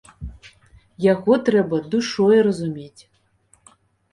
[1.13, 3.01] Яго трэба душой разумець.